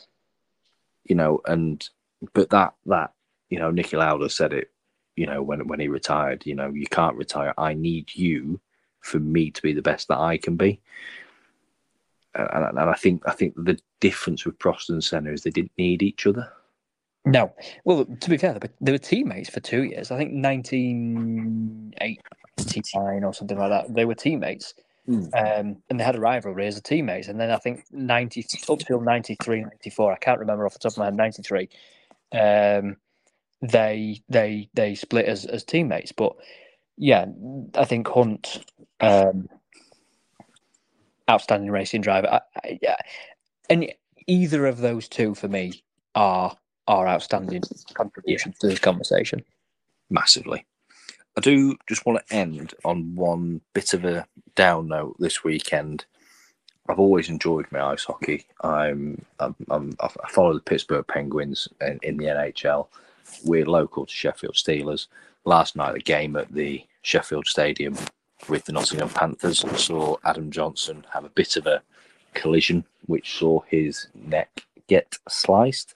[1.04, 1.88] You know, and
[2.32, 3.12] but that that
[3.48, 4.70] you know, Niki Lauda said it.
[5.14, 7.54] You know, when when he retired, you know, you can't retire.
[7.56, 8.60] I need you
[9.00, 10.80] for me to be the best that I can be.
[12.34, 15.72] And, and I think I think the difference with Prost and Senna is they didn't
[15.78, 16.52] need each other.
[17.26, 17.54] No.
[17.84, 20.12] Well, to be fair, they were, they were teammates for two years.
[20.12, 23.94] I think 1989 or something like that.
[23.94, 24.74] They were teammates,
[25.08, 25.34] Mm.
[25.34, 27.28] um, and they had a rivalry as a teammates.
[27.28, 30.14] And then I think 90 up till 93, 94.
[30.14, 31.16] I can't remember off the top of my head.
[31.16, 31.70] 93.
[32.32, 32.96] Um,
[33.62, 36.34] they they they split as as teammates, but
[36.96, 37.26] yeah,
[37.74, 38.64] I think Hunt,
[39.00, 39.48] um,
[41.30, 42.28] outstanding racing driver.
[42.28, 42.96] I, I, yeah,
[43.70, 43.92] and
[44.26, 45.82] either of those two for me
[46.14, 46.56] are
[46.88, 47.62] are outstanding
[47.94, 49.44] contributions to this conversation.
[50.10, 50.66] massively.
[51.36, 56.06] I do just want to end on one bit of a down note this weekend.
[56.88, 58.46] I've always enjoyed my ice hockey.
[58.62, 62.86] I'm, I'm, I'm I follow the Pittsburgh Penguins in, in the NHL.
[63.44, 65.08] We're local to Sheffield Steelers.
[65.44, 67.96] Last night, the game at the Sheffield Stadium
[68.48, 71.82] with the Nottingham Panthers saw Adam Johnson have a bit of a
[72.34, 75.94] collision, which saw his neck get sliced.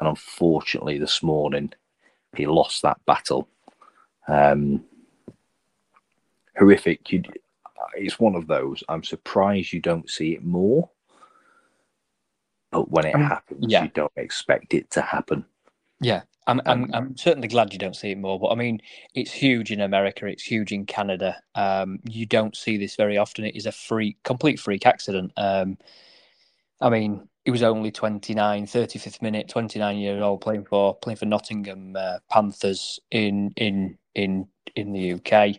[0.00, 1.72] And unfortunately, this morning,
[2.36, 3.48] he lost that battle.
[4.28, 4.84] Um,
[6.58, 7.10] horrific.
[7.12, 7.22] You,
[7.94, 8.82] it's one of those.
[8.88, 10.90] I'm surprised you don't see it more.
[12.72, 13.84] but when it Um, happens, yeah.
[13.84, 15.46] you don't expect it to happen.
[16.00, 18.38] Yeah, I'm, I'm Um, I'm certainly glad you don't see it more.
[18.38, 18.80] But I mean,
[19.14, 20.26] it's huge in America.
[20.26, 21.40] It's huge in Canada.
[21.54, 23.44] Um, you don't see this very often.
[23.44, 25.32] It is a freak, complete freak accident.
[25.36, 25.78] Um,
[26.80, 31.26] I mean, he was only 29, 35th minute, 29 year old playing for playing for
[31.26, 35.56] Nottingham uh, Panthers in in in in the UK.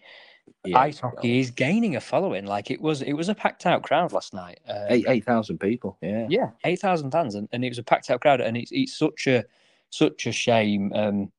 [0.65, 2.45] Yeah, Ice hockey is gaining a following.
[2.45, 4.59] Like it was, it was a packed out crowd last night.
[4.67, 5.97] Um, eight eight thousand people.
[6.01, 8.71] Yeah, yeah, eight thousand fans, and, and it was a packed out crowd, and it's
[8.73, 9.45] it's such a
[9.89, 10.91] such a shame.
[10.93, 11.31] Um,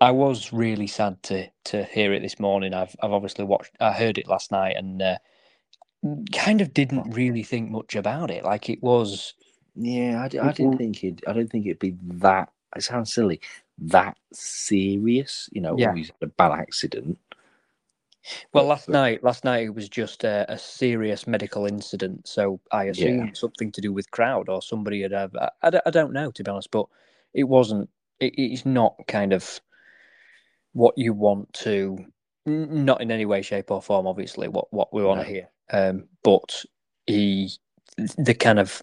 [0.00, 2.72] I was really sad to to hear it this morning.
[2.72, 5.18] I've I've obviously watched, I heard it last night, and uh,
[6.32, 8.44] kind of didn't really think much about it.
[8.44, 9.34] Like it was,
[9.78, 10.20] yeah.
[10.20, 11.22] I, I didn't think it.
[11.26, 12.50] I don't think it'd be that.
[12.76, 13.40] It sounds silly.
[13.78, 15.76] That serious, you know.
[15.78, 15.90] Yeah.
[15.90, 15.94] Yeah.
[15.96, 17.18] He's had a bad accident.
[18.52, 22.26] well, But- last but- night last night it was just a, a serious medical incident.
[22.28, 25.12] So I assumed something to do with crowd or somebody had.
[25.12, 26.86] Have, I, I, don't- I don't know to be honest, but
[27.34, 27.88] it wasn't.
[28.20, 29.60] It, it's not kind of
[30.72, 32.04] what you want to.
[32.46, 34.06] Not in any way, shape, or form.
[34.06, 35.24] Obviously, what what we want No.
[35.24, 35.48] to hear.
[35.70, 36.64] Um, but
[37.06, 37.50] he,
[38.16, 38.82] the kind of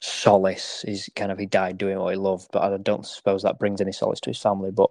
[0.00, 2.48] solace is kind of he died doing what he loved.
[2.52, 4.70] But I don't suppose that brings any solace to his family.
[4.70, 4.90] But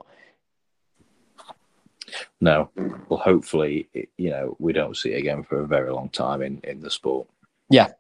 [2.42, 2.70] No.
[3.10, 6.60] Well, hopefully, you know, we don't see it again for a very long time in
[6.64, 7.28] in the sport.
[7.70, 7.94] Yeah.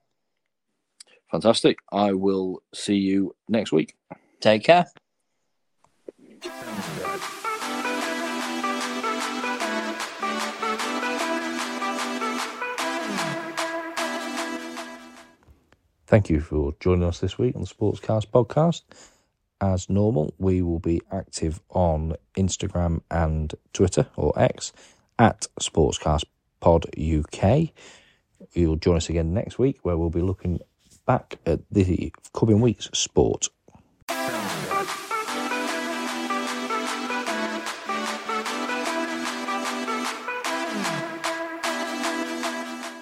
[1.31, 1.79] Fantastic.
[1.91, 3.95] I will see you next week.
[4.39, 4.85] take care.
[16.07, 18.83] Thank you for joining us this week on the Sportscast podcast.
[19.59, 24.71] As normal, we will be active on Instagram and Twitter or X
[25.17, 26.25] at Sportscast
[26.59, 27.69] Pod UK.
[28.53, 30.59] You'll join us again next week where we'll be looking
[31.07, 33.49] back at the coming week's sport.